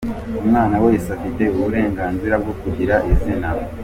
[0.43, 3.49] Umwana wese afite uburenganzira bwo kugira izina.